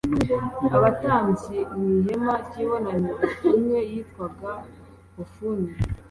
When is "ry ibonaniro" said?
2.47-3.15